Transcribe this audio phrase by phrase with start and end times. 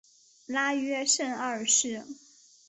[0.47, 2.03] 拉约什二世。